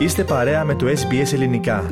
[0.00, 1.90] Είστε παρέα με το SBS Ελληνικά.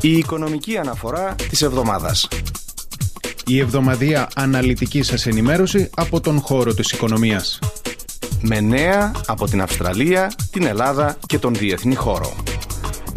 [0.00, 2.28] Η οικονομική αναφορά της εβδομάδας.
[3.46, 7.58] Η εβδομαδία αναλυτική σας ενημέρωση από τον χώρο της οικονομίας.
[8.40, 12.36] Με νέα από την Αυστραλία, την Ελλάδα και τον διεθνή χώρο.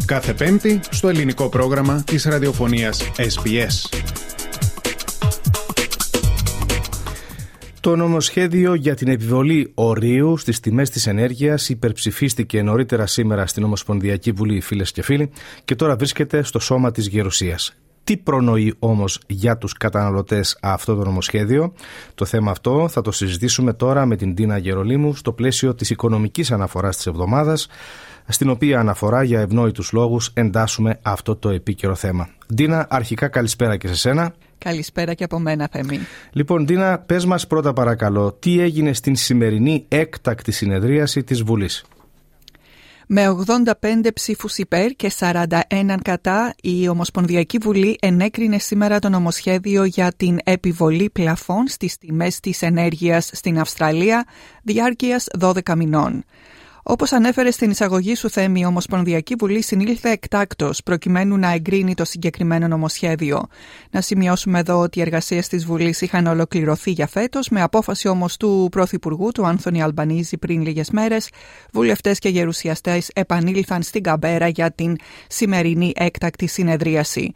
[0.04, 3.95] Κάθε Πέμπτη στο ελληνικό πρόγραμμα της ραδιοφωνίας SBS.
[7.86, 14.32] Το νομοσχέδιο για την επιβολή ορίου στις τιμές της ενέργειας υπερψηφίστηκε νωρίτερα σήμερα στην Ομοσπονδιακή
[14.32, 15.30] Βουλή, φίλες και φίλοι,
[15.64, 17.76] και τώρα βρίσκεται στο σώμα της Γερουσίας.
[18.06, 21.72] Τι προνοεί όμως για τους καταναλωτές αυτό το νομοσχέδιο;
[22.14, 26.50] Το θέμα αυτό θα το συζητήσουμε τώρα με την Τίνα Γερολίμου στο πλαίσιο της οικονομικής
[26.50, 27.68] αναφοράς της εβδομάδας
[28.28, 32.28] στην οποία αναφορά για ευνόητους λόγους εντάσσουμε αυτό το επίκαιρο θέμα.
[32.54, 34.34] Ντίνα, αρχικά καλησπέρα και σε σένα.
[34.58, 35.98] Καλησπέρα και από μένα, Θεμή.
[36.32, 41.84] Λοιπόν, Ντίνα, πες μας πρώτα παρακαλώ, τι έγινε στην σημερινή έκτακτη συνεδρίαση της Βουλής;
[43.08, 43.62] Με 85
[44.14, 45.60] ψήφους υπέρ και 41
[46.02, 52.62] κατά, η Ομοσπονδιακή Βουλή ενέκρινε σήμερα το νομοσχέδιο για την επιβολή πλαφών στις τιμές της
[52.62, 54.26] ενέργειας στην Αυστραλία
[54.62, 56.24] διάρκειας 12 μηνών.
[56.88, 62.04] Όπως ανέφερε στην εισαγωγή σου θέμη, η Ομοσπονδιακή Βουλή συνήλθε εκτάκτο προκειμένου να εγκρίνει το
[62.04, 63.46] συγκεκριμένο νομοσχέδιο.
[63.90, 68.36] Να σημειώσουμε εδώ ότι οι εργασίες της Βουλής είχαν ολοκληρωθεί για φέτος, με απόφαση όμως
[68.36, 71.30] του Πρωθυπουργού, του Άνθονι Αλμπανίζη, πριν λίγες μέρες.
[71.72, 74.96] Βουλευτές και γερουσιαστές επανήλθαν στην Καμπέρα για την
[75.28, 77.32] σημερινή έκτακτη συνεδρίαση.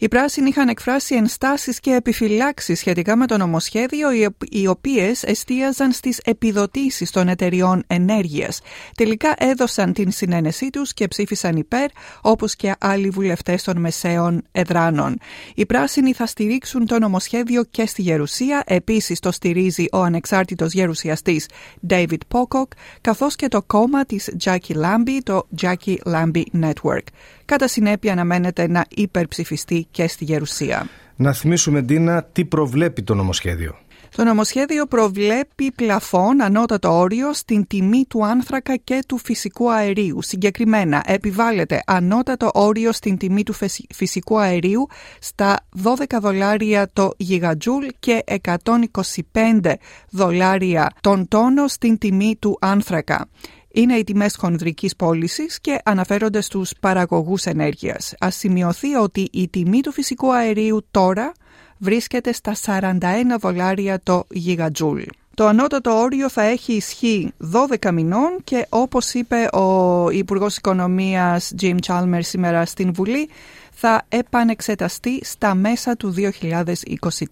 [0.00, 4.08] Οι πράσινοι είχαν εκφράσει ενστάσεις και επιφυλάξεις σχετικά με το νομοσχέδιο,
[4.50, 8.60] οι οποίες εστίαζαν στις επιδοτήσεις των εταιριών ενέργειας.
[8.94, 15.18] Τελικά έδωσαν την συνένεσή τους και ψήφισαν υπέρ, όπως και άλλοι βουλευτές των μεσαίων εδράνων.
[15.54, 18.62] Οι πράσινοι θα στηρίξουν το νομοσχέδιο και στη Γερουσία.
[18.66, 21.46] Επίσης το στηρίζει ο ανεξάρτητος γερουσιαστής
[21.88, 22.68] David Pocock,
[23.00, 27.06] καθώς και το κόμμα της Jackie Lambie, το Jackie Lambie Network.
[27.48, 30.86] Κατά συνέπεια αναμένεται να υπερψηφιστεί και στη Γερουσία.
[31.16, 33.78] Να θυμίσουμε, Ντίνα, τι προβλέπει το νομοσχέδιο.
[34.16, 40.22] Το νομοσχέδιο προβλέπει πλαφόν ανώτατο όριο στην τιμή του άνθρακα και του φυσικού αερίου.
[40.22, 43.54] Συγκεκριμένα, επιβάλλεται ανώτατο όριο στην τιμή του
[43.94, 44.86] φυσικού αερίου
[45.20, 49.72] στα 12 δολάρια το γιγατζούλ και 125
[50.10, 53.28] δολάρια τον τόνο στην τιμή του άνθρακα
[53.72, 58.14] είναι οι τιμές χονδρικής πώλησης και αναφέρονται στους παραγωγούς ενέργειας.
[58.18, 61.32] Ας σημειωθεί ότι η τιμή του φυσικού αερίου τώρα
[61.78, 62.92] βρίσκεται στα 41
[63.40, 65.02] δολάρια το γιγατζούλ.
[65.34, 67.32] Το ανώτατο όριο θα έχει ισχύ
[67.80, 73.28] 12 μηνών και όπως είπε ο Υπουργός Οικονομίας Jim Chalmers σήμερα στην Βουλή
[73.72, 76.14] θα επανεξεταστεί στα μέσα του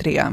[0.02, 0.30] 2023.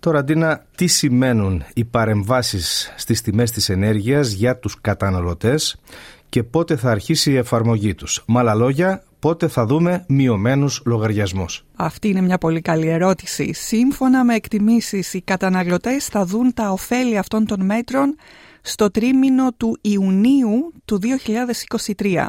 [0.00, 5.80] Τώρα, Ντίνα, τι σημαίνουν οι παρεμβάσεις στις τιμές της ενέργειας για τους καταναλωτές
[6.28, 11.64] και πότε θα αρχίσει η εφαρμογή τους; Με άλλα λόγια, πότε θα δούμε μειωμένους λογαριασμούς;
[11.76, 13.52] Αυτή είναι μια πολύ καλή ερώτηση.
[13.52, 18.16] Σύμφωνα με εκτιμήσεις, οι καταναλωτές θα δουν τα ωφέλη αυτών των μέτρων
[18.62, 20.98] στο τρίμηνο του Ιουνίου του
[21.96, 22.28] 2023.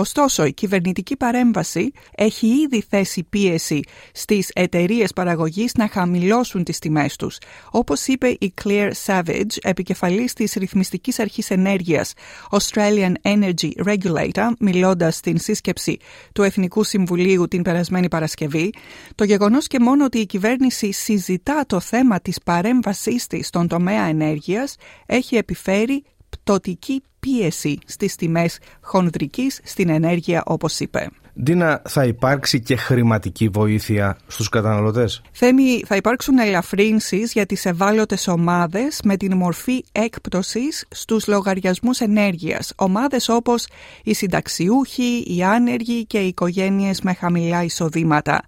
[0.00, 3.80] Ωστόσο, η κυβερνητική παρέμβαση έχει ήδη θέσει πίεση
[4.12, 7.38] στις εταιρείες παραγωγής να χαμηλώσουν τις τιμές τους.
[7.70, 12.12] Όπως είπε η Claire Savage, επικεφαλής της Ρυθμιστικής Αρχής Ενέργειας
[12.50, 15.96] Australian Energy Regulator, μιλώντας στην σύσκεψη
[16.32, 18.72] του Εθνικού Συμβουλίου την περασμένη Παρασκευή,
[19.14, 24.02] το γεγονός και μόνο ότι η κυβέρνηση συζητά το θέμα της παρέμβασής της στον τομέα
[24.02, 24.76] ενέργειας
[25.06, 31.08] έχει επιφέρει πτωτική πίεση στις τιμές χονδρικής στην ενέργεια όπως είπε.
[31.42, 38.28] Ντίνα, θα υπάρξει και χρηματική βοήθεια στους καταναλωτές; Θέμη, θα υπάρξουν ελαφρύνσεις για τις ευάλωτες
[38.28, 42.72] ομάδες με την μορφή έκπτωσης στους λογαριασμούς ενέργειας.
[42.76, 43.66] Ομάδες όπως
[44.04, 48.42] οι συνταξιούχοι, οι άνεργοι και οι οικογένειες με χαμηλά εισοδήματα.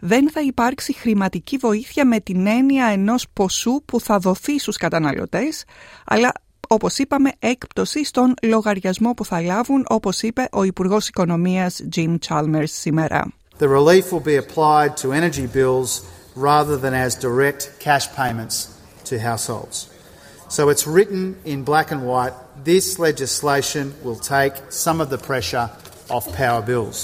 [0.00, 5.64] Δεν θα υπάρξει χρηματική βοήθεια με την έννοια ενός ποσού που θα δοθεί στους καταναλωτές,
[6.04, 6.32] αλλά
[6.72, 12.64] όπως είπαμε, έκπτωση στον λογαριασμό που θα λάβουν, όπως είπε ο Υπουργός Οικονομίας Jim Chalmers
[12.64, 13.32] σήμερα.
[13.58, 15.88] The relief will be applied to energy bills
[16.34, 18.56] rather than as direct cash payments
[19.08, 19.76] to households.
[20.56, 21.22] So it's written
[21.52, 22.34] in black and white,
[22.64, 24.54] this legislation will take
[24.84, 25.66] some of the pressure
[26.14, 26.98] off power bills.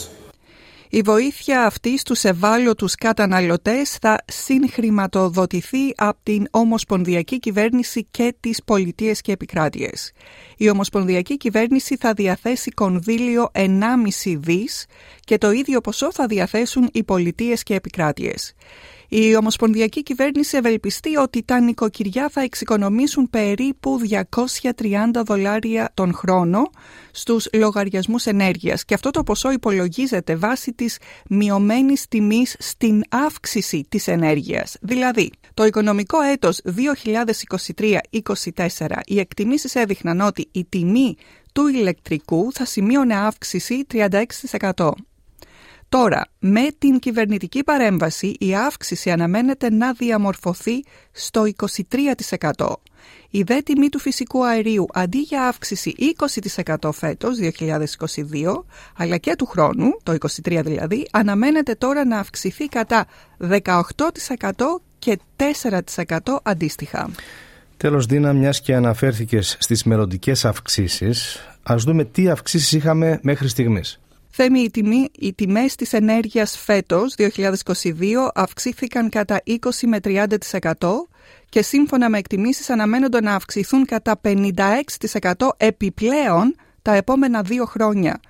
[0.90, 9.20] Η βοήθεια αυτή στους ευάλωτους καταναλωτές θα συγχρηματοδοτηθεί από την Ομοσπονδιακή Κυβέρνηση και τις Πολιτείες
[9.20, 10.12] και Επικράτειες.
[10.56, 14.86] Η Ομοσπονδιακή Κυβέρνηση θα διαθέσει κονδύλιο 1,5 δις
[15.20, 18.54] και το ίδιο ποσό θα διαθέσουν οι Πολιτείες και Επικράτειες.
[19.10, 24.00] Η Ομοσπονδιακή Κυβέρνηση ευελπιστεί ότι τα νοικοκυριά θα εξοικονομήσουν περίπου
[24.80, 26.70] 230 δολάρια τον χρόνο
[27.10, 34.08] στους λογαριασμούς ενέργειας και αυτό το ποσό υπολογίζεται βάσει της μειωμένης τιμής στην αύξηση της
[34.08, 34.76] ενέργειας.
[34.80, 41.16] Δηλαδή, το οικονομικό έτος 2023-2024 οι εκτιμήσεις έδειχναν ότι η τιμή
[41.52, 44.90] του ηλεκτρικού θα σημείωνε αύξηση 36%.
[45.88, 50.82] Τώρα, με την κυβερνητική παρέμβαση η αύξηση αναμένεται να διαμορφωθεί
[51.12, 51.44] στο
[52.56, 52.72] 23%.
[53.30, 55.94] Η δε τιμή του φυσικού αερίου αντί για αύξηση
[56.74, 58.64] 20% φέτος 2022
[58.96, 63.06] αλλά και του χρόνου, το 23 δηλαδή, αναμένεται τώρα να αυξηθεί κατά
[63.38, 63.90] 18%
[64.98, 67.10] και 4% αντίστοιχα.
[67.76, 74.00] Τέλος Δίνα, μιας και αναφέρθηκες στις μελλοντικές αυξήσεις, ας δούμε τι αυξήσεις είχαμε μέχρι στιγμής.
[74.30, 80.26] Θέμη, οι, τιμή, οι τιμές της ενέργειας φέτος, 2022, αυξήθηκαν κατά 20 με 30%
[81.48, 88.20] και σύμφωνα με εκτιμήσεις αναμένονται να αυξηθούν κατά 56% επιπλέον τα επόμενα δύο χρόνια.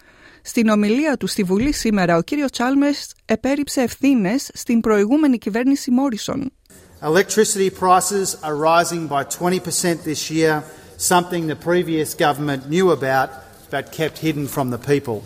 [0.42, 6.52] Στην ομιλία του στη Βουλή σήμερα, ο κύριος Τσάλμες επέριψε ευθύνες στην προηγούμενη κυβέρνηση Μόρισον.
[7.00, 10.64] Electricity prices are rising by 20% this year,
[10.96, 13.28] something the previous government knew about
[13.70, 15.22] but kept hidden from the people.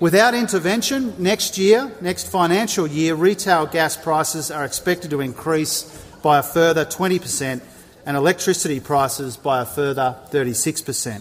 [0.00, 5.82] Without intervention, next year, next financial year, retail gas prices are expected to increase
[6.22, 7.60] by a further 20%
[8.06, 11.20] and electricity prices by a further 36%.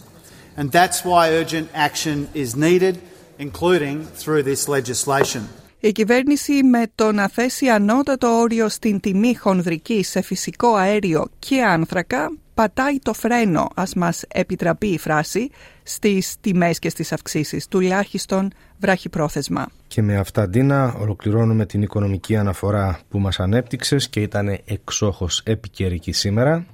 [0.56, 3.02] And that's why urgent action is needed,
[3.40, 5.50] including through this legislation.
[5.88, 11.64] Η κυβέρνηση με το να θέσει ανώτατο όριο στην τιμή χονδρική σε φυσικό αέριο και
[11.64, 15.50] άνθρακα πατάει το φρένο, ας μας επιτραπεί η φράση,
[15.84, 19.68] στις τιμές και στις αυξήσεις, τουλάχιστον βράχει πρόθεσμα.
[19.88, 26.12] Και με αυτά, Ντίνα, ολοκληρώνουμε την οικονομική αναφορά που μας ανέπτυξες και ήταν εξόχως επικαιρική
[26.12, 26.66] σήμερα.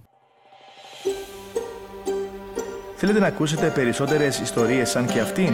[2.96, 5.54] Θέλετε να ακούσετε περισσότερες ιστορίες σαν και αυτήν;